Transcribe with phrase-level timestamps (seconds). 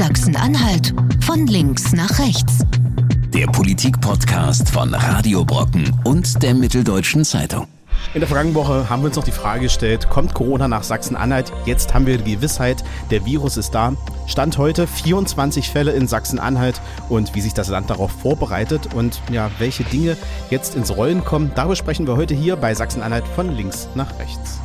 [0.00, 2.64] Sachsen-Anhalt von links nach rechts.
[3.34, 7.66] Der Politik-Podcast von Radio Brocken und der Mitteldeutschen Zeitung.
[8.14, 11.52] In der vergangenen Woche haben wir uns noch die Frage gestellt, kommt Corona nach Sachsen-Anhalt?
[11.66, 13.92] Jetzt haben wir die Gewissheit, der Virus ist da.
[14.26, 16.80] Stand heute 24 Fälle in Sachsen-Anhalt
[17.10, 20.16] und wie sich das Land darauf vorbereitet und ja, welche Dinge
[20.48, 24.60] jetzt ins Rollen kommen, darüber sprechen wir heute hier bei Sachsen-Anhalt von links nach rechts.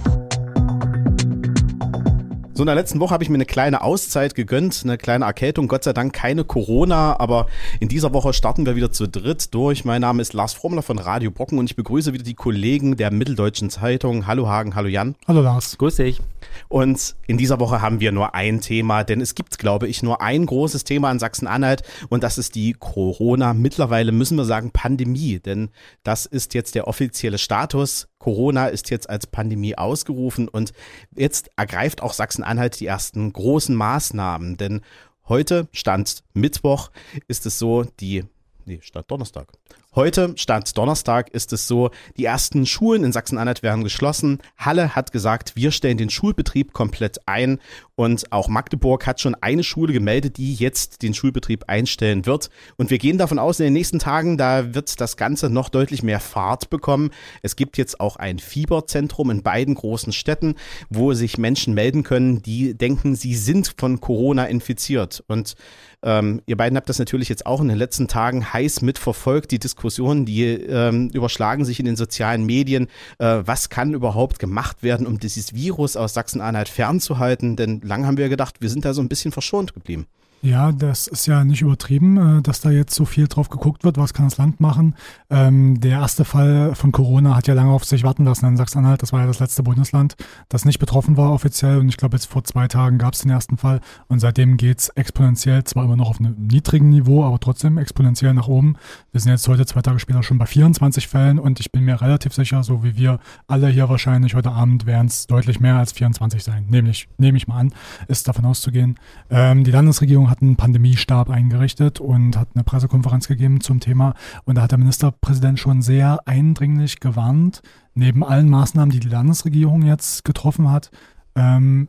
[2.58, 5.68] So in der letzten Woche habe ich mir eine kleine Auszeit gegönnt, eine kleine Erkältung.
[5.68, 7.48] Gott sei Dank keine Corona, aber
[7.82, 9.84] in dieser Woche starten wir wieder zu dritt durch.
[9.84, 13.12] Mein Name ist Lars Frommler von Radio Brocken und ich begrüße wieder die Kollegen der
[13.12, 14.26] Mitteldeutschen Zeitung.
[14.26, 15.16] Hallo Hagen, hallo Jan.
[15.28, 15.78] Hallo Lars.
[15.78, 16.22] Grüß dich.
[16.70, 20.22] Und in dieser Woche haben wir nur ein Thema, denn es gibt, glaube ich, nur
[20.22, 23.54] ein großes Thema in Sachsen-Anhalt und das ist die Corona.
[23.54, 25.72] Mittlerweile müssen wir sagen Pandemie, denn
[26.04, 28.08] das ist jetzt der offizielle Status.
[28.26, 30.74] Corona ist jetzt als Pandemie ausgerufen und
[31.16, 34.82] jetzt ergreift auch Sachsen-Anhalt die ersten großen Maßnahmen, denn
[35.30, 36.90] heute, Stand Mittwoch,
[37.28, 38.24] ist es so, die
[38.66, 39.50] nee, Stand Donnerstag.
[39.94, 44.40] Heute, Stand Donnerstag, ist es so, die ersten Schulen in Sachsen-Anhalt werden geschlossen.
[44.58, 47.60] Halle hat gesagt, wir stellen den Schulbetrieb komplett ein
[47.96, 52.50] und auch Magdeburg hat schon eine Schule gemeldet, die jetzt den Schulbetrieb einstellen wird.
[52.78, 56.04] Und wir gehen davon aus, in den nächsten Tagen, da wird das Ganze noch deutlich
[56.04, 57.12] mehr Fahrt bekommen.
[57.42, 60.56] Es gibt jetzt auch ein Fieberzentrum in beiden großen Städten,
[60.90, 65.24] wo sich Menschen melden können, die denken, sie sind von Corona infiziert.
[65.28, 65.56] Und
[66.04, 69.60] ähm, ihr beiden habt das natürlich jetzt auch in den letzten Tagen heiß mitverfolgt, die
[69.60, 72.88] Diskussion Diskussionen, die ähm, überschlagen sich in den sozialen Medien.
[73.20, 77.56] Äh, was kann überhaupt gemacht werden, um dieses Virus aus Sachsen-Anhalt fernzuhalten?
[77.56, 80.08] Denn lang haben wir gedacht, wir sind da so ein bisschen verschont geblieben.
[80.46, 83.98] Ja, das ist ja nicht übertrieben, äh, dass da jetzt so viel drauf geguckt wird,
[83.98, 84.94] was kann das Land machen.
[85.32, 89.02] Ähm, der erste Fall von Corona hat ja lange auf sich warten lassen in Sachsen-Anhalt.
[89.02, 90.16] Das war ja das letzte Bundesland,
[90.48, 91.80] das nicht betroffen war offiziell.
[91.80, 93.80] Und ich glaube, jetzt vor zwei Tagen gab es den ersten Fall.
[94.08, 98.36] Und seitdem geht es exponentiell, zwar immer noch auf einem niedrigen Niveau, aber trotzdem exponentiell
[98.36, 98.76] nach oben.
[99.14, 101.40] Wir sind jetzt heute, zwei Tage später, schon bei 24 Fällen.
[101.40, 105.08] Und ich bin mir relativ sicher, so wie wir alle hier wahrscheinlich heute Abend, werden
[105.08, 106.68] es deutlich mehr als 24 sein.
[106.70, 107.74] Nämlich, nehme ich mal an,
[108.08, 109.00] ist davon auszugehen.
[109.32, 114.14] Ähm, die Landesregierung hat hat einen Pandemiestab eingerichtet und hat eine Pressekonferenz gegeben zum Thema.
[114.44, 117.62] Und da hat der Ministerpräsident schon sehr eindringlich gewarnt,
[117.94, 120.92] neben allen Maßnahmen, die die Landesregierung jetzt getroffen hat,
[121.36, 121.88] ähm,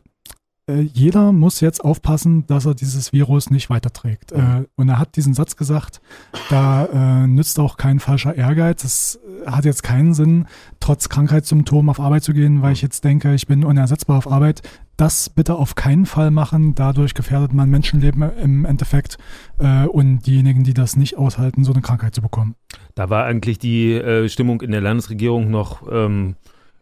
[0.69, 4.31] äh, jeder muss jetzt aufpassen, dass er dieses Virus nicht weiterträgt.
[4.31, 6.01] Äh, und er hat diesen Satz gesagt,
[6.49, 8.83] da äh, nützt auch kein falscher Ehrgeiz.
[8.83, 10.45] Es hat jetzt keinen Sinn,
[10.79, 14.61] trotz Krankheitssymptomen auf Arbeit zu gehen, weil ich jetzt denke, ich bin unersetzbar auf Arbeit.
[14.97, 16.73] Das bitte auf keinen Fall machen.
[16.73, 19.19] Dadurch gefährdet man Menschenleben im Endeffekt
[19.59, 22.55] äh, und diejenigen, die das nicht aushalten, so eine Krankheit zu bekommen.
[22.95, 26.35] Da war eigentlich die äh, Stimmung in der Landesregierung noch ähm,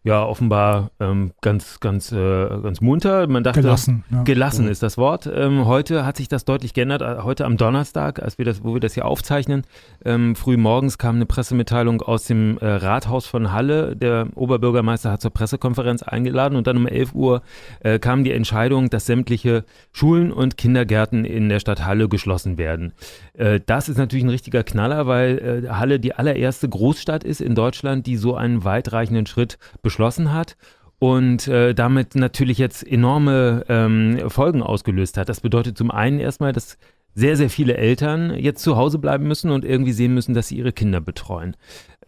[0.06, 3.28] ja offenbar ähm, ganz, ganz, äh, ganz munter.
[3.28, 4.22] Man dachte, gelassen, ja.
[4.22, 5.26] gelassen ist das Wort.
[5.26, 7.02] Ähm, heute hat sich das deutlich geändert.
[7.02, 9.64] Äh, heute am Donnerstag, als wir das, wo wir das hier aufzeichnen,
[10.06, 13.96] ähm, früh morgens kam eine Pressemitteilung aus dem äh, Rathaus von Halle.
[13.96, 17.42] Der Oberbürgermeister hat zur Pressekonferenz eingeladen und dann um 11 Uhr
[17.80, 22.94] äh, kam die Entscheidung, dass sämtliche Schulen und Kindergärten in der Stadt Halle geschlossen werden.
[23.34, 27.56] Äh, das ist natürlich ein richtiger Knaller, weil äh, Halle die allererste Großstadt ist in
[27.56, 30.58] Deutschland, die so einen weitreichenden Schritt beschlossen beschlossen hat
[31.00, 35.30] und äh, damit natürlich jetzt enorme ähm, Folgen ausgelöst hat.
[35.30, 36.78] Das bedeutet zum einen erstmal, dass
[37.14, 40.58] sehr, sehr viele Eltern jetzt zu Hause bleiben müssen und irgendwie sehen müssen, dass sie
[40.58, 41.56] ihre Kinder betreuen.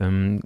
[0.02, 0.42] Ähm,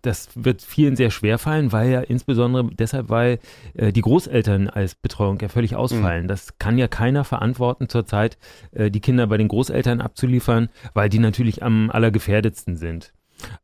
[0.00, 3.38] das wird vielen sehr schwer fallen, weil ja insbesondere deshalb, weil
[3.74, 6.24] äh, die Großeltern als Betreuung ja völlig ausfallen.
[6.24, 6.28] Mhm.
[6.28, 8.38] Das kann ja keiner verantworten zurzeit,
[8.72, 13.12] äh, die Kinder bei den Großeltern abzuliefern, weil die natürlich am allergefährdetsten sind.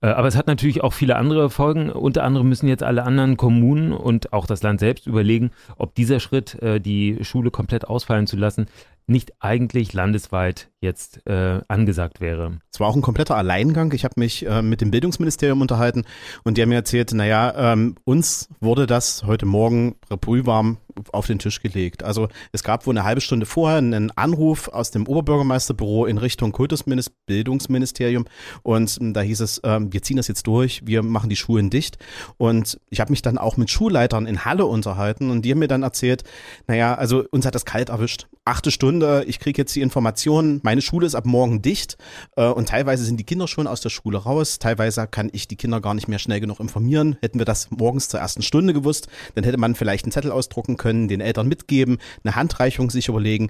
[0.01, 1.91] Äh, aber es hat natürlich auch viele andere Folgen.
[1.91, 6.21] Unter anderem müssen jetzt alle anderen Kommunen und auch das Land selbst überlegen, ob dieser
[6.21, 8.67] Schritt, äh, die Schule komplett ausfallen zu lassen,
[9.07, 12.59] nicht eigentlich landesweit jetzt äh, angesagt wäre.
[12.73, 13.93] Es war auch ein kompletter Alleingang.
[13.93, 16.05] Ich habe mich äh, mit dem Bildungsministerium unterhalten
[16.45, 20.79] und die haben mir erzählt, naja, ähm, uns wurde das heute Morgen brühwarm
[21.13, 22.03] auf den Tisch gelegt.
[22.03, 26.53] Also es gab wohl eine halbe Stunde vorher einen Anruf aus dem Oberbürgermeisterbüro in Richtung
[26.53, 28.27] Kultusbildungsministerium
[28.63, 31.71] und ähm, da hieß es, ähm, wir ziehen das jetzt durch, wir machen die Schulen
[31.71, 31.99] dicht
[32.37, 35.69] und ich habe mich dann auch mit Schulleitern in Halle unterhalten und die haben mir
[35.69, 36.25] dann erzählt,
[36.67, 38.27] naja, also uns hat das kalt erwischt.
[38.45, 41.97] Achte Stunde, ich kriege jetzt die Informationen, meine Schule ist ab morgen dicht
[42.37, 45.57] äh, und teilweise sind die Kinder schon aus der Schule raus, teilweise kann ich die
[45.57, 47.17] Kinder gar nicht mehr schnell genug informieren.
[47.23, 50.77] Hätten wir das morgens zur ersten Stunde gewusst, dann hätte man vielleicht einen Zettel ausdrucken
[50.77, 53.49] können, den Eltern mitgeben, eine Handreichung sich überlegen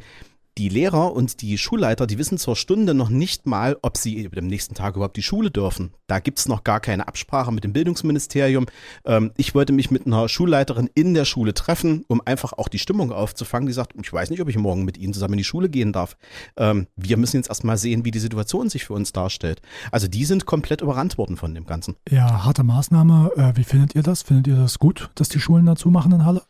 [0.58, 4.48] Die Lehrer und die Schulleiter, die wissen zur Stunde noch nicht mal, ob sie am
[4.48, 5.92] nächsten Tag überhaupt die Schule dürfen.
[6.08, 8.66] Da gibt's noch gar keine Absprache mit dem Bildungsministerium.
[9.04, 12.80] Ähm, ich wollte mich mit einer Schulleiterin in der Schule treffen, um einfach auch die
[12.80, 13.68] Stimmung aufzufangen.
[13.68, 15.92] Die sagt, ich weiß nicht, ob ich morgen mit Ihnen zusammen in die Schule gehen
[15.92, 16.16] darf.
[16.56, 19.62] Ähm, wir müssen jetzt erstmal sehen, wie die Situation sich für uns darstellt.
[19.92, 21.94] Also die sind komplett überrannt worden von dem Ganzen.
[22.10, 23.30] Ja, harte Maßnahme.
[23.36, 24.22] Äh, wie findet ihr das?
[24.22, 26.42] Findet ihr das gut, dass die Schulen dazu machen in Halle?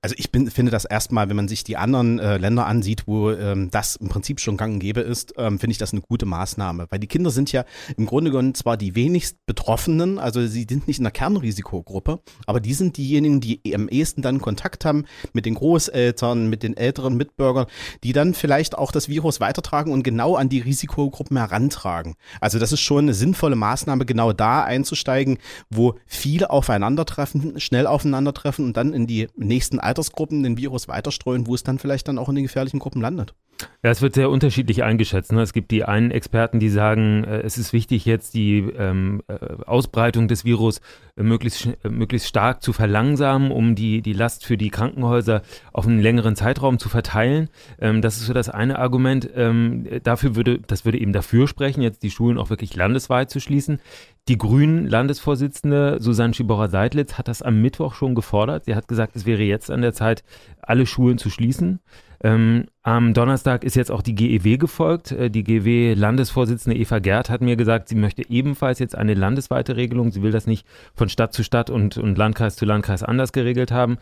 [0.00, 3.32] Also ich bin, finde das erstmal, wenn man sich die anderen äh, Länder ansieht, wo
[3.32, 6.24] ähm, das im Prinzip schon gang und gäbe ist, ähm, finde ich das eine gute
[6.24, 6.86] Maßnahme.
[6.88, 7.64] Weil die Kinder sind ja
[7.96, 12.60] im Grunde genommen zwar die wenigst Betroffenen, also sie sind nicht in der Kernrisikogruppe, aber
[12.60, 17.16] die sind diejenigen, die am ehesten dann Kontakt haben mit den Großeltern, mit den älteren
[17.16, 17.66] Mitbürgern,
[18.04, 22.14] die dann vielleicht auch das Virus weitertragen und genau an die Risikogruppen herantragen.
[22.40, 25.38] Also das ist schon eine sinnvolle Maßnahme, genau da einzusteigen,
[25.70, 31.54] wo viele aufeinandertreffen, schnell aufeinandertreffen und dann in die nächsten Altersgruppen den Virus weiterstreuen, wo
[31.54, 33.34] es dann vielleicht dann auch in den gefährlichen Gruppen landet.
[33.82, 35.32] Ja, es wird sehr unterschiedlich eingeschätzt.
[35.32, 35.42] Ne?
[35.42, 39.34] Es gibt die einen Experten, die sagen, äh, es ist wichtig, jetzt die ähm, äh,
[39.66, 40.80] Ausbreitung des Virus
[41.16, 46.00] äh, möglichst, möglichst stark zu verlangsamen, um die, die Last für die Krankenhäuser auf einen
[46.00, 47.48] längeren Zeitraum zu verteilen.
[47.80, 49.28] Ähm, das ist so das eine Argument.
[49.34, 53.40] Ähm, dafür würde, das würde eben dafür sprechen, jetzt die Schulen auch wirklich landesweit zu
[53.40, 53.80] schließen.
[54.28, 58.66] Die Grünen Landesvorsitzende Susanne Schibora-Seidlitz hat das am Mittwoch schon gefordert.
[58.66, 60.22] Sie hat gesagt, es wäre jetzt an der Zeit,
[60.60, 61.80] alle Schulen zu schließen.
[62.22, 65.12] Ähm, am Donnerstag ist jetzt auch die GEW gefolgt.
[65.12, 70.10] Äh, die GEW-Landesvorsitzende Eva Gerd hat mir gesagt, sie möchte ebenfalls jetzt eine landesweite Regelung.
[70.10, 73.70] Sie will das nicht von Stadt zu Stadt und, und Landkreis zu Landkreis anders geregelt
[73.70, 73.98] haben.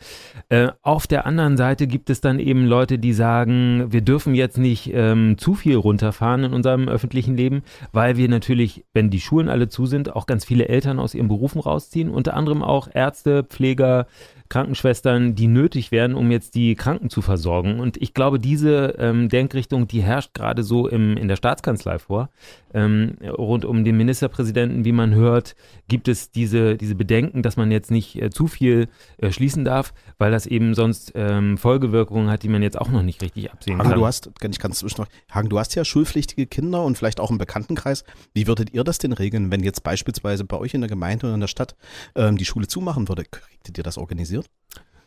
[0.49, 4.57] Äh, auf der anderen Seite gibt es dann eben Leute, die sagen, wir dürfen jetzt
[4.57, 9.49] nicht ähm, zu viel runterfahren in unserem öffentlichen Leben, weil wir natürlich, wenn die Schulen
[9.49, 12.09] alle zu sind, auch ganz viele Eltern aus ihren Berufen rausziehen.
[12.09, 14.07] Unter anderem auch Ärzte, Pfleger,
[14.49, 17.81] Krankenschwestern, die nötig werden, um jetzt die Kranken zu versorgen.
[17.81, 22.31] Und ich glaube, diese ähm, Denkrichtung, die herrscht gerade so im, in der Staatskanzlei vor.
[22.75, 25.57] Ähm, rund um den Ministerpräsidenten, wie man hört,
[25.89, 28.89] gibt es diese, diese Bedenken, dass man jetzt nicht äh, zu viel
[29.19, 33.03] äh, schließen darf, weil das eben sonst ähm, Folgewirkungen hat, die man jetzt auch noch
[33.03, 33.99] nicht richtig absehen Hagen, kann.
[33.99, 37.39] du hast, ich kann zwischen Hagen, du hast ja schulpflichtige Kinder und vielleicht auch im
[37.39, 38.05] Bekanntenkreis.
[38.35, 41.35] Wie würdet ihr das denn regeln, wenn jetzt beispielsweise bei euch in der Gemeinde oder
[41.35, 41.77] in der Stadt
[42.15, 43.25] ähm, die Schule zumachen würde?
[43.67, 44.47] Kriegtet ihr das organisiert?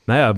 [0.06, 0.33] Naja,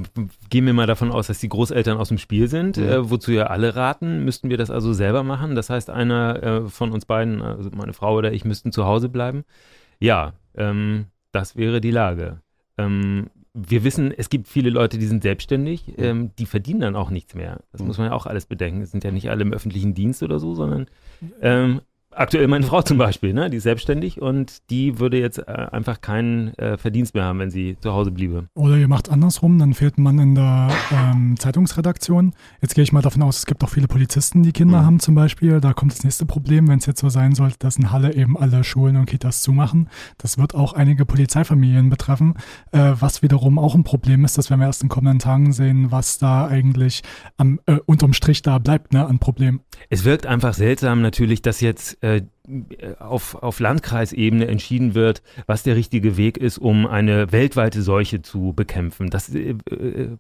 [0.50, 2.84] gehen wir mal davon aus, dass die Großeltern aus dem Spiel sind, Mhm.
[2.84, 5.56] äh, wozu ja alle raten, müssten wir das also selber machen.
[5.56, 9.08] Das heißt, einer äh, von uns beiden, also meine Frau oder ich, müssten zu Hause
[9.10, 9.44] bleiben.
[10.00, 12.42] Ja, ähm, das wäre die Lage.
[12.78, 17.10] Ähm, wir wissen, es gibt viele Leute, die sind selbstständig, ähm, die verdienen dann auch
[17.10, 17.62] nichts mehr.
[17.72, 17.88] Das Mhm.
[17.88, 18.82] muss man ja auch alles bedenken.
[18.82, 20.88] Es sind ja nicht alle im öffentlichen Dienst oder so, sondern
[21.42, 21.82] ähm,
[22.12, 23.50] aktuell meine Frau zum Beispiel, ne?
[23.50, 27.50] die ist selbstständig und die würde jetzt äh, einfach keinen äh, Verdienst mehr haben, wenn
[27.52, 28.48] sie zu Hause bliebe.
[28.54, 32.34] Oder ihr macht andersrum, dann fehlt ein Mann in der ähm, Zeitungsredaktion.
[32.62, 34.86] Jetzt gehe ich mal davon aus, es gibt auch viele Polizisten, die Kinder Mhm.
[34.86, 35.62] haben zum Beispiel.
[35.62, 38.38] Da kommt das nächste Problem, wenn es jetzt so sein sollte, dass in Halle eben
[38.38, 39.90] alle Schulen und Kitas zumachen.
[40.18, 42.36] Das wird auch einige Polizeifamilien betreffen,
[42.72, 44.38] äh, was wiederum auch ein Problem ist.
[44.38, 47.02] Das werden wir erst in kommenden Tagen sehen, was da eigentlich
[47.38, 49.62] am, äh, unterm Strich da bleibt ne, an Problemen.
[49.90, 52.22] Es wirkt einfach seltsam natürlich, dass jetzt äh,
[53.00, 58.54] auf, auf Landkreisebene entschieden wird, was der richtige Weg ist, um eine weltweite Seuche zu
[58.54, 59.10] bekämpfen.
[59.10, 60.18] Das, äh, äh,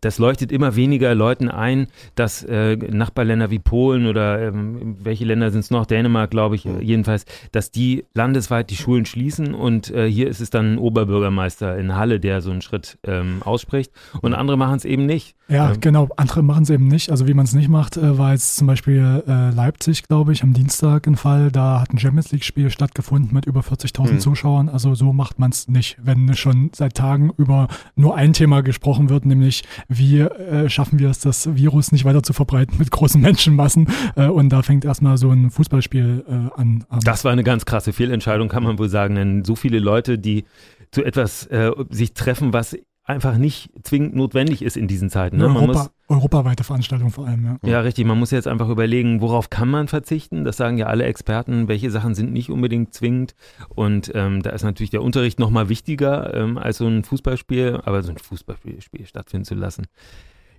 [0.00, 5.50] das leuchtet immer weniger Leuten ein, dass äh, Nachbarländer wie Polen oder ähm, welche Länder
[5.50, 10.10] sind es noch, Dänemark glaube ich, jedenfalls, dass die landesweit die Schulen schließen und äh,
[10.10, 14.34] hier ist es dann ein Oberbürgermeister in Halle, der so einen Schritt ähm, ausspricht und
[14.34, 15.36] andere machen es eben nicht.
[15.48, 16.08] Ja, Ähm, genau.
[16.16, 17.10] Andere machen es eben nicht.
[17.10, 21.06] Also wie man es nicht macht, war jetzt zum Beispiel Leipzig, glaube ich, am Dienstag
[21.06, 21.50] ein Fall.
[21.50, 24.20] Da hat ein Champions League-Spiel stattgefunden mit über 40.000 Mhm.
[24.20, 24.68] Zuschauern.
[24.68, 25.96] Also so macht man es nicht.
[26.02, 31.10] Wenn schon seit Tagen über nur ein Thema gesprochen wird, nämlich wie äh, schaffen wir
[31.10, 33.88] es, das Virus nicht weiter zu verbreiten mit großen Menschenmassen.
[34.16, 36.84] Äh, und da fängt erstmal so ein Fußballspiel äh, an.
[36.88, 37.00] an.
[37.04, 40.44] Das war eine ganz krasse Fehlentscheidung, kann man wohl sagen, denn so viele Leute, die
[40.90, 45.36] zu etwas äh, sich treffen, was einfach nicht zwingend notwendig ist in diesen Zeiten.
[45.36, 45.44] Ne?
[45.44, 47.68] Europa, muss, europaweite Veranstaltung vor allem, ja.
[47.68, 50.44] ja, richtig, man muss jetzt einfach überlegen, worauf kann man verzichten.
[50.44, 53.34] Das sagen ja alle Experten, welche Sachen sind nicht unbedingt zwingend.
[53.68, 58.02] Und ähm, da ist natürlich der Unterricht nochmal wichtiger, ähm, als so ein Fußballspiel, aber
[58.02, 59.86] so ein Fußballspiel Spiel stattfinden zu lassen.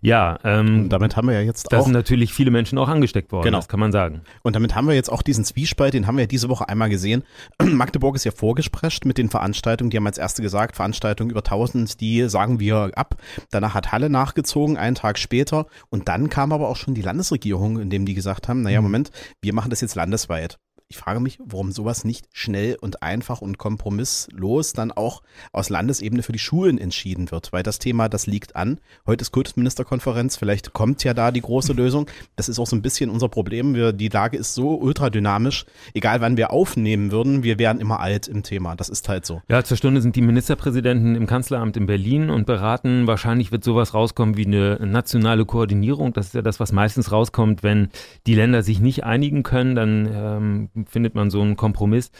[0.05, 2.87] Ja, ähm, Und damit haben wir ja jetzt da auch sind natürlich viele Menschen auch
[2.87, 3.57] angesteckt worden, Genau.
[3.57, 4.21] das kann man sagen.
[4.43, 6.89] Und damit haben wir jetzt auch diesen Zwiespalt, den haben wir ja diese Woche einmal
[6.89, 7.23] gesehen.
[7.61, 9.89] Magdeburg ist ja vorgesprescht mit den Veranstaltungen.
[9.89, 13.15] Die haben als erste gesagt, Veranstaltungen über 1000, die sagen wir ab.
[13.49, 15.65] Danach hat Halle nachgezogen, einen Tag später.
[15.89, 19.09] Und dann kam aber auch schon die Landesregierung, in dem die gesagt haben, naja, Moment,
[19.41, 20.59] wir machen das jetzt landesweit.
[20.87, 26.21] Ich frage mich, warum sowas nicht schnell und einfach und kompromisslos dann auch aus Landesebene
[26.21, 28.79] für die Schulen entschieden wird, weil das Thema, das liegt an.
[29.07, 32.05] Heute ist Kultusministerkonferenz, vielleicht kommt ja da die große Lösung.
[32.35, 33.73] Das ist auch so ein bisschen unser Problem.
[33.73, 35.65] Wir, die Lage ist so ultradynamisch.
[35.95, 38.75] Egal wann wir aufnehmen würden, wir wären immer alt im Thema.
[38.75, 39.41] Das ist halt so.
[39.49, 43.07] Ja, zur Stunde sind die Ministerpräsidenten im Kanzleramt in Berlin und beraten.
[43.07, 46.13] Wahrscheinlich wird sowas rauskommen wie eine nationale Koordinierung.
[46.13, 47.89] Das ist ja das, was meistens rauskommt, wenn
[48.27, 52.11] die Länder sich nicht einigen können, dann ähm, findet man so einen Kompromiss.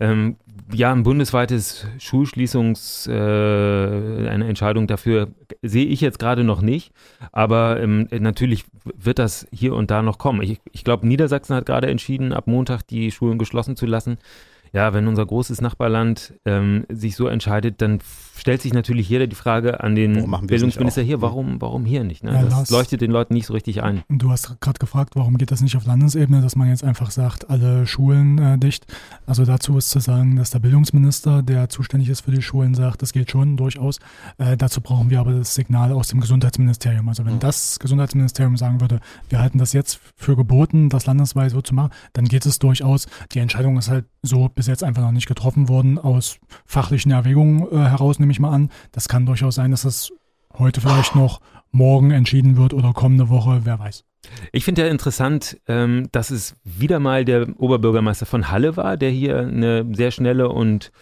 [0.00, 0.36] Ähm,
[0.72, 5.28] ja, ein bundesweites Schulschließungs, äh, eine Entscheidung dafür
[5.60, 6.92] sehe ich jetzt gerade noch nicht,
[7.32, 10.40] aber ähm, natürlich wird das hier und da noch kommen.
[10.40, 14.16] Ich, ich glaube, Niedersachsen hat gerade entschieden, ab Montag die Schulen geschlossen zu lassen.
[14.72, 18.00] Ja, wenn unser großes Nachbarland ähm, sich so entscheidet, dann
[18.40, 22.24] stellt sich natürlich jeder die Frage an den Bildungsminister hier, warum, warum hier nicht?
[22.24, 22.32] Ne?
[22.32, 24.02] Ja, das Lars, leuchtet den Leuten nicht so richtig ein.
[24.08, 27.50] Du hast gerade gefragt, warum geht das nicht auf Landesebene, dass man jetzt einfach sagt,
[27.50, 28.86] alle Schulen äh, dicht.
[29.26, 33.02] Also dazu ist zu sagen, dass der Bildungsminister, der zuständig ist für die Schulen, sagt,
[33.02, 33.98] das geht schon durchaus.
[34.38, 37.08] Äh, dazu brauchen wir aber das Signal aus dem Gesundheitsministerium.
[37.08, 37.40] Also wenn mhm.
[37.40, 41.90] das Gesundheitsministerium sagen würde, wir halten das jetzt für geboten, das landesweit so zu machen,
[42.14, 43.06] dann geht es durchaus.
[43.32, 47.66] Die Entscheidung ist halt so bis jetzt einfach noch nicht getroffen worden aus fachlichen Erwägungen
[47.72, 48.68] äh, heraus, nehme ich mal an.
[48.92, 50.10] Das kann durchaus sein, dass das
[50.58, 51.40] heute vielleicht noch
[51.70, 54.04] morgen entschieden wird oder kommende Woche, wer weiß.
[54.52, 59.08] Ich finde ja interessant, ähm, dass es wieder mal der Oberbürgermeister von Halle war, der
[59.08, 60.92] hier eine sehr schnelle und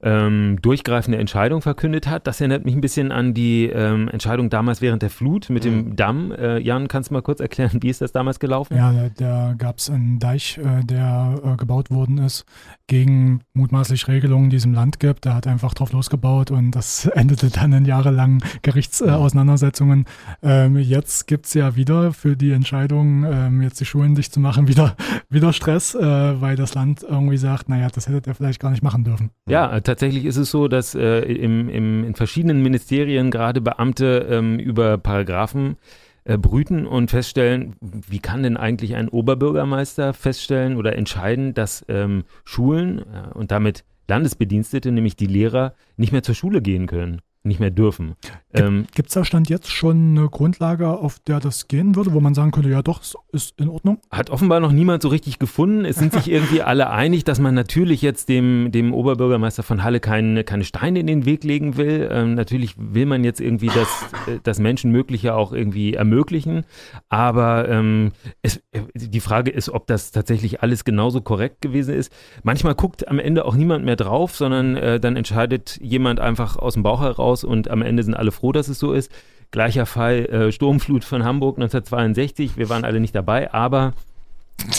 [0.00, 2.26] ähm, durchgreifende Entscheidung verkündet hat.
[2.26, 5.76] Das erinnert mich ein bisschen an die ähm, Entscheidung damals während der Flut mit dem
[5.76, 5.96] mhm.
[5.96, 6.32] Damm.
[6.32, 8.76] Äh, Jan, kannst du mal kurz erklären, wie ist das damals gelaufen?
[8.76, 12.44] Ja, da, da gab es einen Deich, äh, der äh, gebaut worden ist,
[12.86, 15.26] gegen mutmaßlich Regelungen, die es im Land gibt.
[15.26, 20.04] Da hat einfach drauf losgebaut und das endete dann in jahrelangen Gerichtsauseinandersetzungen.
[20.42, 24.38] Ähm, jetzt gibt es ja wieder für die Entscheidung, ähm, jetzt die Schulen dicht zu
[24.38, 24.94] machen, wieder,
[25.28, 28.82] wieder Stress, äh, weil das Land irgendwie sagt, naja, das hättet ihr vielleicht gar nicht
[28.82, 29.30] machen dürfen.
[29.48, 34.58] Ja, tatsächlich ist es so, dass äh, im, im, in verschiedenen Ministerien gerade Beamte ähm,
[34.58, 35.78] über Paragraphen
[36.24, 42.24] äh, brüten und feststellen, wie kann denn eigentlich ein Oberbürgermeister feststellen oder entscheiden, dass ähm,
[42.44, 47.60] Schulen äh, und damit Landesbedienstete, nämlich die Lehrer, nicht mehr zur Schule gehen können nicht
[47.60, 48.14] mehr dürfen.
[48.54, 52.20] Ähm, Gibt es da Stand jetzt schon eine Grundlage, auf der das gehen würde, wo
[52.20, 53.02] man sagen könnte, ja doch,
[53.32, 53.98] ist in Ordnung?
[54.10, 55.84] Hat offenbar noch niemand so richtig gefunden.
[55.84, 60.00] Es sind sich irgendwie alle einig, dass man natürlich jetzt dem, dem Oberbürgermeister von Halle
[60.00, 62.08] keine, keine Steine in den Weg legen will.
[62.10, 63.88] Ähm, natürlich will man jetzt irgendwie das,
[64.26, 66.64] äh, das Menschen mögliche auch irgendwie ermöglichen.
[67.08, 68.12] Aber ähm,
[68.42, 68.62] es,
[68.94, 72.12] die Frage ist, ob das tatsächlich alles genauso korrekt gewesen ist.
[72.42, 76.74] Manchmal guckt am Ende auch niemand mehr drauf, sondern äh, dann entscheidet jemand einfach aus
[76.74, 79.12] dem Bauch heraus und am Ende sind alle froh, dass es so ist.
[79.50, 82.56] Gleicher Fall äh, Sturmflut von Hamburg 1962.
[82.56, 83.94] Wir waren alle nicht dabei, aber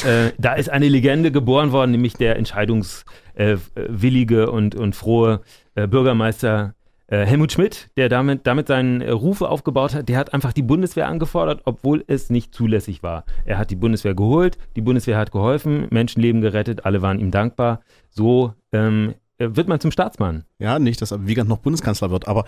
[0.05, 5.41] äh, da ist eine Legende geboren worden, nämlich der entscheidungswillige und, und frohe
[5.75, 6.75] äh, Bürgermeister
[7.07, 10.61] äh, Helmut Schmidt, der damit, damit seinen äh, Ruf aufgebaut hat, der hat einfach die
[10.61, 13.23] Bundeswehr angefordert, obwohl es nicht zulässig war.
[13.45, 17.79] Er hat die Bundeswehr geholt, die Bundeswehr hat geholfen, Menschenleben gerettet, alle waren ihm dankbar.
[18.11, 20.43] So ähm, äh, wird man zum Staatsmann.
[20.59, 22.45] Ja, nicht, dass Wiegand noch Bundeskanzler wird, aber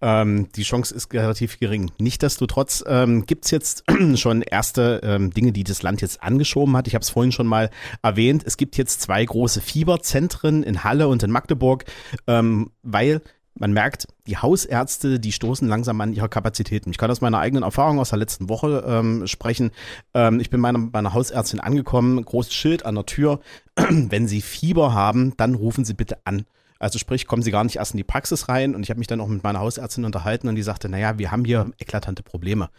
[0.00, 1.90] ähm, die Chance ist relativ gering.
[1.98, 3.84] Nichtsdestotrotz ähm, gibt es jetzt
[4.16, 6.88] schon erste ähm, Dinge, die das Land jetzt angeschoben hat.
[6.88, 7.70] Ich habe es vorhin schon mal
[8.02, 8.42] erwähnt.
[8.44, 11.84] Es gibt jetzt zwei große Fieberzentren in Halle und in Magdeburg,
[12.26, 13.22] ähm, weil
[13.54, 16.90] man merkt, die Hausärzte, die stoßen langsam an ihre Kapazitäten.
[16.90, 19.70] Ich kann aus meiner eigenen Erfahrung aus der letzten Woche ähm, sprechen.
[20.14, 23.40] Ähm, ich bin meiner, meiner Hausärztin angekommen, großes Schild an der Tür.
[23.76, 26.46] Wenn Sie Fieber haben, dann rufen Sie bitte an.
[26.82, 28.74] Also sprich, kommen sie gar nicht erst in die Praxis rein.
[28.74, 31.30] Und ich habe mich dann auch mit meiner Hausärztin unterhalten und die sagte, naja, wir
[31.30, 32.70] haben hier eklatante Probleme.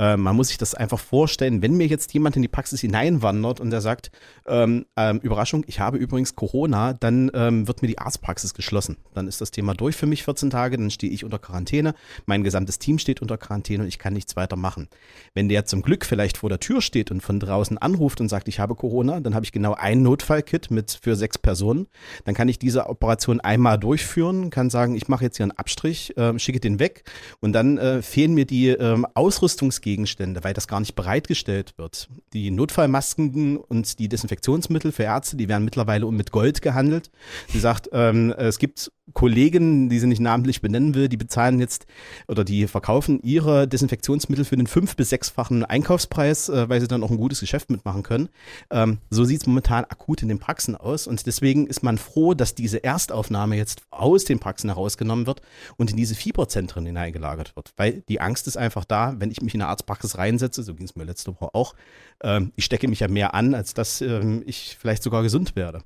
[0.00, 3.60] Äh, man muss sich das einfach vorstellen, wenn mir jetzt jemand in die Praxis hineinwandert
[3.60, 4.10] und der sagt,
[4.48, 8.96] ähm, ähm, Überraschung, ich habe übrigens Corona, dann ähm, wird mir die Arztpraxis geschlossen.
[9.14, 11.94] Dann ist das Thema durch für mich 14 Tage, dann stehe ich unter Quarantäne,
[12.26, 14.88] mein gesamtes Team steht unter Quarantäne und ich kann nichts weiter machen.
[15.34, 18.48] Wenn der zum Glück vielleicht vor der Tür steht und von draußen anruft und sagt,
[18.48, 21.86] ich habe Corona, dann habe ich genau ein Notfallkit mit für sechs Personen.
[22.24, 26.16] Dann kann ich diese Operation einmal durchführen, kann sagen, ich mache jetzt hier einen Abstrich,
[26.16, 27.04] äh, schicke den weg
[27.40, 32.08] und dann äh, fehlen mir die äh, Ausrüstungsgegenstände, weil das gar nicht bereitgestellt wird.
[32.32, 37.10] Die Notfallmasken und die Desinfektionsmittel für Ärzte, die werden mittlerweile mit Gold gehandelt.
[37.48, 41.86] Sie sagt, ähm, es gibt Kollegen, die sie nicht namentlich benennen will, die bezahlen jetzt
[42.28, 47.02] oder die verkaufen ihre Desinfektionsmittel für den fünf- bis sechsfachen Einkaufspreis, äh, weil sie dann
[47.02, 48.28] auch ein gutes Geschäft mitmachen können.
[48.70, 52.34] Ähm, so sieht es momentan akut in den Praxen aus und deswegen ist man froh,
[52.34, 55.42] dass diese Erstaufnahme Abnahme jetzt aus den Praxen herausgenommen wird
[55.76, 57.72] und in diese Fieberzentren hineingelagert wird.
[57.76, 60.86] Weil die Angst ist einfach da, wenn ich mich in eine Arztpraxis reinsetze, so ging
[60.86, 61.74] es mir letzte Woche auch,
[62.22, 65.82] ähm, ich stecke mich ja mehr an, als dass ähm, ich vielleicht sogar gesund werde.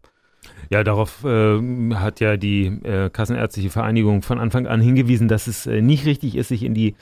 [0.71, 5.67] Ja, darauf äh, hat ja die äh, Kassenärztliche Vereinigung von Anfang an hingewiesen, dass es
[5.67, 6.95] äh, nicht richtig ist, sich in die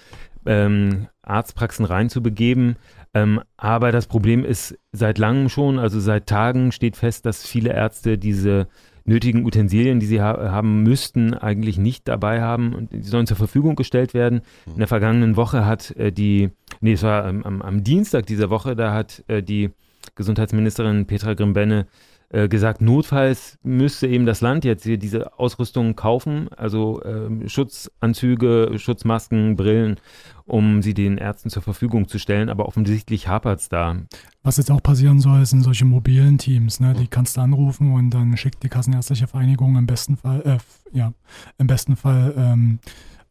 [0.47, 2.77] ähm, Arztpraxen reinzubegeben.
[3.13, 7.73] Ähm, aber das Problem ist seit langem schon, also seit Tagen steht fest, dass viele
[7.73, 8.69] Ärzte diese
[9.05, 13.37] nötigen Utensilien, die sie ha haben müssten, eigentlich nicht dabei haben und die sollen zur
[13.37, 14.43] Verfügung gestellt werden.
[14.67, 18.51] In der vergangenen Woche hat äh, die, nee, es war ähm, am, am, Dienstag dieser
[18.51, 19.71] Woche, da hat äh, die
[20.15, 21.87] Gesundheitsministerin Petra Grimbenne
[22.31, 28.73] äh, gesagt, notfalls müsste eben das Land jetzt hier diese Ausrüstung kaufen, also äh, Schutzanzüge,
[28.77, 30.01] Schutzmasken, Brillen,
[30.47, 32.49] um sie den Ärzten zur Verfügung zu stellen.
[32.49, 33.97] Aber offensichtlich hapert es da.
[34.43, 36.81] Was jetzt auch passieren soll, sind solche mobilen Teams.
[36.81, 36.95] Ne?
[36.95, 41.13] Die kannst du anrufen und dann schickt die Kassenärztliche Vereinigung im besten Fall, äh, ja,
[41.59, 42.79] im besten Fall ähm,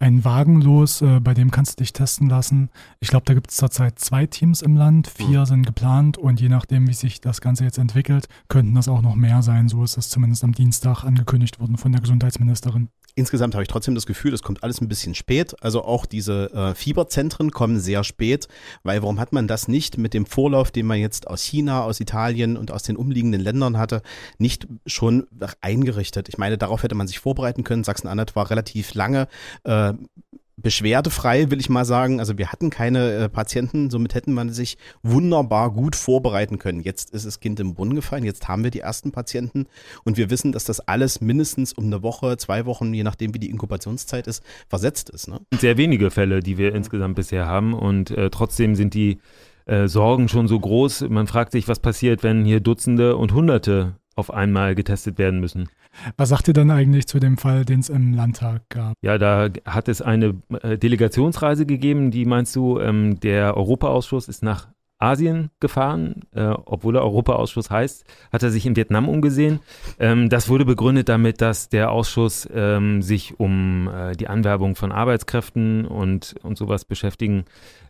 [0.04, 2.70] einen Wagen los, äh, bei dem kannst du dich testen lassen.
[3.00, 5.46] Ich glaube, da gibt es zurzeit zwei Teams im Land, vier mhm.
[5.46, 9.16] sind geplant und je nachdem, wie sich das Ganze jetzt entwickelt, könnten das auch noch
[9.16, 9.70] mehr sein.
[9.70, 13.96] So ist es zumindest am Dienstag angekündigt worden von der Gesundheitsministerin insgesamt habe ich trotzdem
[13.96, 15.56] das Gefühl, das kommt alles ein bisschen spät.
[15.62, 18.48] Also auch diese äh, Fieberzentren kommen sehr spät,
[18.84, 22.00] weil warum hat man das nicht mit dem Vorlauf, den man jetzt aus China, aus
[22.00, 24.02] Italien und aus den umliegenden Ländern hatte,
[24.38, 25.28] nicht schon
[25.62, 26.30] eingerichtet?
[26.30, 27.84] Ich meine, darauf hätte man sich vorbereiten können.
[27.84, 29.28] Sachsen-Anhalt war relativ lange
[29.64, 29.94] äh,
[30.58, 32.20] beschwerdefrei, will ich mal sagen.
[32.20, 36.82] Also wir hatten keine äh, Patienten, somit hätten man sich wunderbar gut vorbereiten können.
[36.82, 39.66] Jetzt ist das Kind im Brunnen gefallen, jetzt haben wir die ersten Patienten
[40.04, 43.40] und wir wissen, dass das alles mindestens um eine Woche, zwei Wochen, je nachdem wie
[43.40, 45.28] die Inkubationszeit ist, versetzt ist.
[45.28, 45.40] Ne?
[45.58, 49.20] Sehr wenige Fälle, die wir insgesamt bisher haben und äh, trotzdem sind die
[49.66, 51.10] äh, Sorgen schon so groß.
[51.10, 55.70] Man fragt sich, was passiert, wenn hier Dutzende und Hunderte auf einmal getestet werden müssen.
[56.18, 58.96] Was sagt ihr dann eigentlich zu dem Fall, den es im Landtag gab?
[59.02, 64.44] Ja, da hat es eine äh, Delegationsreise gegeben, die meinst du, ähm, der Europaausschuss ist
[64.44, 64.68] nach
[65.04, 69.60] Asien gefahren, äh, obwohl er Europaausschuss heißt, hat er sich in Vietnam umgesehen.
[70.00, 74.92] Ähm, das wurde begründet damit, dass der Ausschuss ähm, sich um äh, die Anwerbung von
[74.92, 77.44] Arbeitskräften und, und sowas beschäftigen,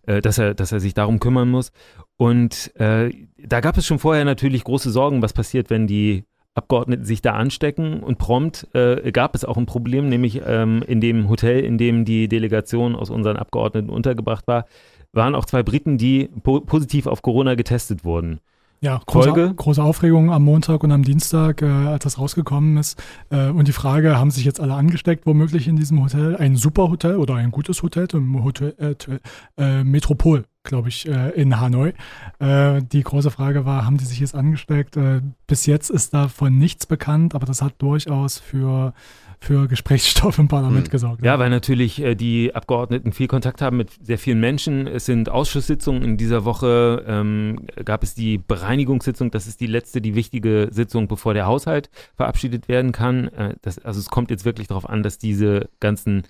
[0.07, 1.71] äh, dass, er, dass er sich darum kümmern muss.
[2.17, 7.05] Und äh, da gab es schon vorher natürlich große Sorgen, was passiert, wenn die Abgeordneten
[7.05, 11.27] sich da anstecken und prompt äh, gab es auch ein Problem, nämlich ähm, in dem
[11.27, 14.65] Hotel, in dem die Delegation aus unseren Abgeordneten untergebracht war,
[15.13, 18.39] waren auch zwei Briten, die po positiv auf Corona getestet wurden.
[18.83, 19.53] Ja, große, Folge.
[19.55, 23.01] große Aufregung am Montag und am Dienstag, äh, als das rausgekommen ist.
[23.29, 26.35] Äh, und die Frage, haben sich jetzt alle angesteckt, womöglich in diesem Hotel?
[26.35, 31.29] Ein super Hotel oder ein gutes Hotel, im Hotel äh, äh Metropol, glaube ich, äh,
[31.29, 31.93] in Hanoi.
[32.39, 34.97] Äh, die große Frage war, haben die sich jetzt angesteckt?
[35.47, 38.93] bis jetzt ist davon nichts bekannt, aber das hat durchaus für
[39.43, 40.91] für Gesprächsstoff im Parlament mhm.
[40.91, 41.25] gesorgt.
[41.25, 44.87] Ja, weil natürlich äh, die Abgeordneten viel Kontakt haben mit sehr vielen Menschen.
[44.87, 46.03] Es sind Ausschusssitzungen.
[46.03, 49.31] In dieser Woche ähm, gab es die Bereinigungssitzung.
[49.31, 53.27] Das ist die letzte, die wichtige Sitzung, bevor der Haushalt verabschiedet werden kann.
[53.29, 56.23] Äh, das, also es kommt jetzt wirklich darauf an, dass diese ganzen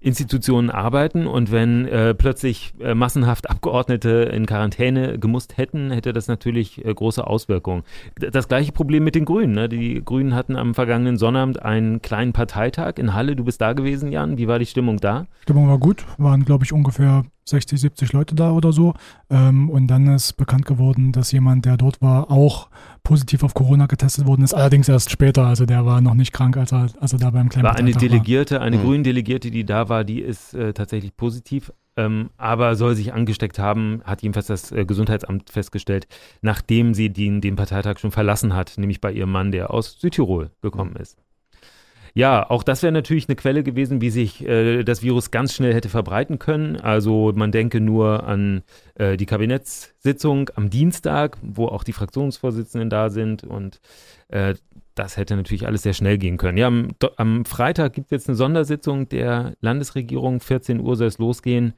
[0.00, 6.28] Institutionen arbeiten und wenn äh, plötzlich äh, massenhaft Abgeordnete in Quarantäne gemusst hätten, hätte das
[6.28, 7.82] natürlich äh, große Auswirkungen.
[8.16, 9.54] Das gleiche Problem mit den Grünen.
[9.54, 9.68] Ne?
[9.68, 13.34] Die Grünen hatten am vergangenen Sonnabend einen kleinen Parteitag in Halle.
[13.34, 14.38] Du bist da gewesen, Jan.
[14.38, 15.26] Wie war die Stimmung da?
[15.42, 16.04] Stimmung war gut.
[16.16, 18.94] Waren, glaube ich, ungefähr 60, 70 Leute da oder so.
[19.30, 22.68] Ähm, und dann ist bekannt geworden, dass jemand, der dort war, auch
[23.02, 24.54] positiv auf Corona getestet worden ist.
[24.54, 25.46] Allerdings erst später.
[25.46, 27.92] Also der war noch nicht krank, als er, als er da beim kleinen War eine
[27.92, 28.62] Delegierte, war.
[28.62, 28.82] eine mhm.
[28.82, 31.72] grüne Delegierte, die da war, die ist äh, tatsächlich positiv.
[31.96, 36.06] Ähm, aber soll sich angesteckt haben, hat jedenfalls das äh, Gesundheitsamt festgestellt,
[36.42, 40.52] nachdem sie den, den Parteitag schon verlassen hat, nämlich bei ihrem Mann, der aus Südtirol
[40.62, 41.18] gekommen ist.
[42.18, 45.72] Ja, auch das wäre natürlich eine Quelle gewesen, wie sich äh, das Virus ganz schnell
[45.72, 46.74] hätte verbreiten können.
[46.74, 48.64] Also man denke nur an
[48.96, 53.80] äh, die Kabinettssitzung am Dienstag, wo auch die Fraktionsvorsitzenden da sind und
[54.30, 54.56] äh,
[54.96, 56.58] das hätte natürlich alles sehr schnell gehen können.
[56.58, 61.18] Ja, am, am Freitag gibt es jetzt eine Sondersitzung der Landesregierung, 14 Uhr soll es
[61.18, 61.74] losgehen.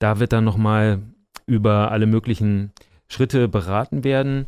[0.00, 1.02] Da wird dann nochmal
[1.46, 2.72] über alle möglichen
[3.06, 4.46] Schritte beraten werden.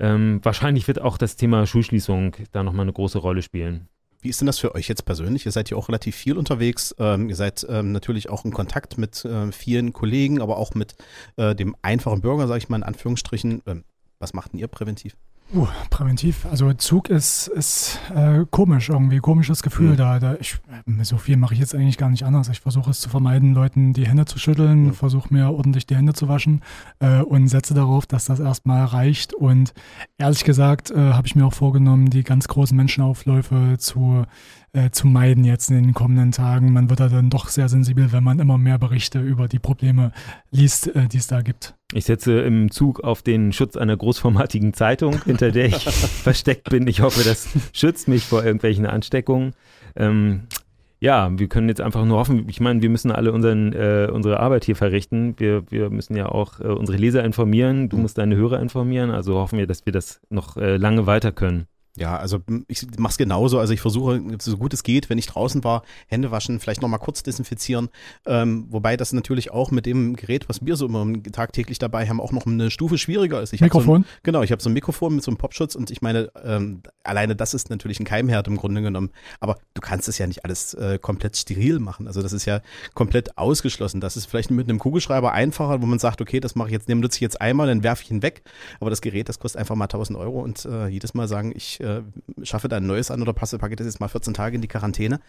[0.00, 3.86] Ähm, wahrscheinlich wird auch das Thema Schulschließung da nochmal eine große Rolle spielen.
[4.22, 5.46] Wie ist denn das für euch jetzt persönlich?
[5.46, 6.94] Ihr seid ja auch relativ viel unterwegs.
[6.98, 10.94] Ähm, ihr seid ähm, natürlich auch in Kontakt mit äh, vielen Kollegen, aber auch mit
[11.36, 13.62] äh, dem einfachen Bürger, sage ich mal in Anführungsstrichen.
[13.66, 13.84] Ähm,
[14.18, 15.16] was macht denn ihr präventiv?
[15.52, 16.46] Uh, präventiv.
[16.48, 19.96] Also Zug ist, ist äh, komisch irgendwie, komisches Gefühl mhm.
[19.96, 20.18] da.
[20.20, 22.48] da ich, äh, so viel mache ich jetzt eigentlich gar nicht anders.
[22.48, 24.92] Ich versuche es zu vermeiden, Leuten die Hände zu schütteln, mhm.
[24.92, 26.62] versuche mir ordentlich die Hände zu waschen
[27.00, 29.34] äh, und setze darauf, dass das erstmal reicht.
[29.34, 29.74] Und
[30.18, 34.26] ehrlich gesagt äh, habe ich mir auch vorgenommen, die ganz großen Menschenaufläufe zu
[34.72, 36.72] äh, zu meiden jetzt in den kommenden Tagen.
[36.72, 40.12] Man wird da dann doch sehr sensibel, wenn man immer mehr Berichte über die Probleme
[40.50, 41.74] liest, äh, die es da gibt.
[41.92, 46.86] Ich setze im Zug auf den Schutz einer großformatigen Zeitung, hinter der ich versteckt bin.
[46.86, 49.54] Ich hoffe, das schützt mich vor irgendwelchen Ansteckungen.
[49.96, 50.42] Ähm,
[51.00, 54.38] ja, wir können jetzt einfach nur hoffen, ich meine, wir müssen alle unseren, äh, unsere
[54.38, 55.34] Arbeit hier verrichten.
[55.38, 59.36] Wir, wir müssen ja auch äh, unsere Leser informieren, du musst deine Hörer informieren, also
[59.36, 61.66] hoffen wir, dass wir das noch äh, lange weiter können.
[62.00, 63.58] Ja, also ich mache es genauso.
[63.58, 66.98] Also ich versuche, so gut es geht, wenn ich draußen war, Hände waschen, vielleicht nochmal
[66.98, 67.90] kurz desinfizieren.
[68.24, 72.18] Ähm, wobei das natürlich auch mit dem Gerät, was wir so immer tagtäglich dabei haben,
[72.18, 73.52] auch noch eine Stufe schwieriger ist.
[73.52, 74.02] Ich Mikrofon?
[74.04, 76.32] So ein, genau, ich habe so ein Mikrofon mit so einem Popschutz und ich meine,
[76.42, 79.10] ähm, alleine das ist natürlich ein Keimherd im Grunde genommen.
[79.38, 82.06] Aber du kannst es ja nicht alles äh, komplett steril machen.
[82.06, 82.62] Also das ist ja
[82.94, 84.00] komplett ausgeschlossen.
[84.00, 86.88] Das ist vielleicht mit einem Kugelschreiber einfacher, wo man sagt, okay, das mache ich jetzt,
[86.88, 88.42] nehme ich jetzt einmal, dann werfe ich ihn weg.
[88.80, 91.78] Aber das Gerät, das kostet einfach mal 1000 Euro und äh, jedes Mal sagen, ich
[91.80, 91.89] äh,
[92.42, 94.68] schaffe da ein neues an oder passe, packe das jetzt mal 14 Tage in die
[94.68, 95.20] Quarantäne.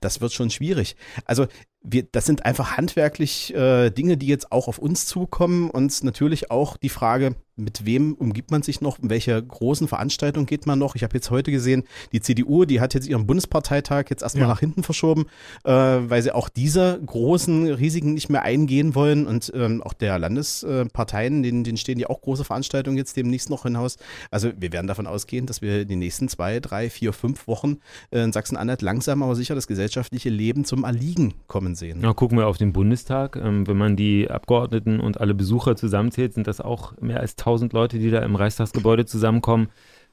[0.00, 0.96] Das wird schon schwierig.
[1.24, 1.46] Also
[1.82, 6.50] wir, das sind einfach handwerklich äh, Dinge, die jetzt auch auf uns zukommen und natürlich
[6.50, 10.78] auch die Frage, mit wem umgibt man sich noch, in welche großen Veranstaltungen geht man
[10.78, 10.94] noch.
[10.94, 14.48] Ich habe jetzt heute gesehen, die CDU, die hat jetzt ihren Bundesparteitag jetzt erstmal ja.
[14.48, 15.26] nach hinten verschoben,
[15.64, 20.18] äh, weil sie auch diese großen Risiken nicht mehr eingehen wollen und ähm, auch der
[20.18, 23.96] Landesparteien, denen, denen stehen ja auch große Veranstaltungen jetzt demnächst noch hinaus.
[24.30, 27.78] Also wir werden davon ausgehen, dass wir in den nächsten zwei, drei, vier, fünf Wochen
[28.10, 32.00] äh, in Sachsen-Anhalt langsam aber sicher das gesellschaftliche Leben zum Erliegen kommen sehen.
[32.02, 33.36] Ja, gucken wir auf den Bundestag.
[33.36, 37.72] Ähm, wenn man die Abgeordneten und alle Besucher zusammenzählt, sind das auch mehr als 1000
[37.72, 39.68] Leute, die da im Reichstagsgebäude zusammenkommen.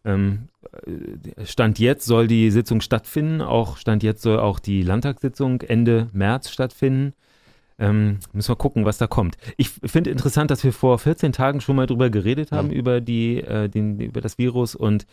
[0.06, 0.50] Ähm,
[0.86, 6.08] äh, Stand jetzt soll die Sitzung stattfinden, auch Stand jetzt soll auch die Landtagssitzung Ende
[6.14, 7.14] März stattfinden.
[7.80, 9.38] Ähm, müssen wir gucken, was da kommt.
[9.58, 12.78] Ich finde interessant, dass wir vor 14 Tagen schon mal drüber geredet haben, ja.
[12.78, 15.06] über, die, äh, den, über das Virus und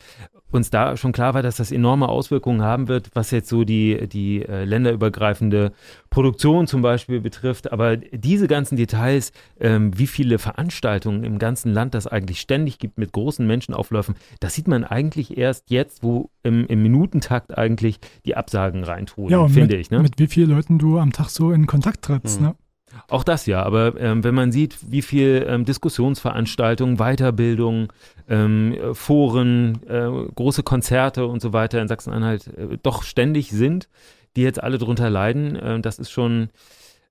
[0.50, 4.08] uns da schon klar war, dass das enorme Auswirkungen haben wird, was jetzt so die,
[4.08, 5.72] die äh, länderübergreifende
[6.10, 7.72] Produktion zum Beispiel betrifft.
[7.72, 12.98] Aber diese ganzen Details, ähm, wie viele Veranstaltungen im ganzen Land das eigentlich ständig gibt
[12.98, 18.36] mit großen Menschenaufläufen, das sieht man eigentlich erst jetzt, wo im, im Minutentakt eigentlich die
[18.36, 19.90] Absagen reintrudeln, ja, finde ich.
[19.90, 20.00] Ne?
[20.00, 22.40] Mit wie vielen Leuten du am Tag so in Kontakt trittst.
[22.40, 22.46] Mhm.
[22.46, 22.55] Ne?
[23.08, 27.92] Auch das ja, aber ähm, wenn man sieht, wie viel ähm, Diskussionsveranstaltungen, Weiterbildung,
[28.28, 33.88] ähm, Foren, äh, große Konzerte und so weiter in Sachsen-Anhalt äh, doch ständig sind,
[34.36, 36.48] die jetzt alle drunter leiden, äh, das ist schon,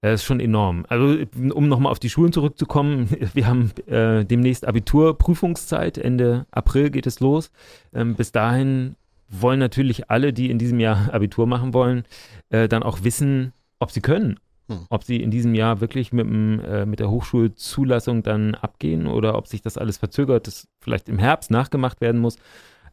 [0.01, 0.85] das äh, ist schon enorm.
[0.88, 1.17] Also
[1.53, 7.19] um nochmal auf die Schulen zurückzukommen, wir haben äh, demnächst Abiturprüfungszeit, Ende April geht es
[7.19, 7.51] los.
[7.93, 8.95] Ähm, bis dahin
[9.29, 12.03] wollen natürlich alle, die in diesem Jahr Abitur machen wollen,
[12.49, 14.88] äh, dann auch wissen, ob sie können hm.
[14.89, 19.38] Ob sie in diesem Jahr wirklich mit, dem, äh, mit der Hochschulzulassung dann abgehen oder
[19.38, 22.38] ob sich das alles verzögert, das vielleicht im Herbst nachgemacht werden muss.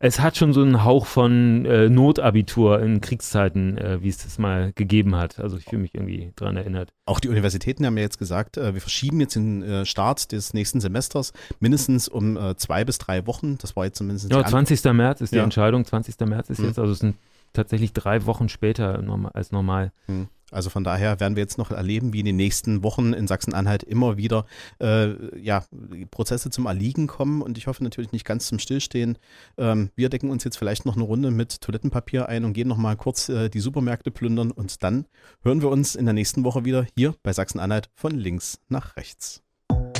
[0.05, 4.37] Es hat schon so einen Hauch von äh, Notabitur in Kriegszeiten, äh, wie es das
[4.37, 5.39] mal gegeben hat.
[5.39, 6.93] Also ich fühle mich irgendwie daran erinnert.
[7.07, 10.55] Auch die Universitäten haben ja jetzt gesagt, äh, wir verschieben jetzt den äh, Start des
[10.55, 13.59] nächsten Semesters mindestens um äh, zwei bis drei Wochen.
[13.59, 14.31] Das war jetzt zumindest.
[14.33, 14.83] Ja, 20.
[14.93, 15.45] März ist die ja.
[15.45, 15.85] Entscheidung.
[15.85, 16.19] 20.
[16.27, 16.67] März ist hm.
[16.67, 17.17] jetzt, also es sind
[17.53, 19.01] tatsächlich drei Wochen später
[19.35, 19.93] als normal.
[20.07, 20.27] Hm.
[20.53, 23.83] Also von daher werden wir jetzt noch erleben, wie in den nächsten Wochen in Sachsen-Anhalt
[23.83, 24.47] immer wieder
[24.81, 25.65] äh, ja,
[26.11, 29.19] Prozesse zum Erliegen kommen und ich hoffe natürlich nicht ganz zum Stillstehen.
[29.59, 32.77] Ähm, wir decken uns jetzt vielleicht noch eine Runde mit Toilettenpapier ein und gehen noch
[32.77, 35.07] mal kurz äh, die Supermärkte plündern und dann
[35.43, 39.43] hören wir uns in der nächsten Woche wieder hier bei Sachsen-Anhalt von links nach rechts.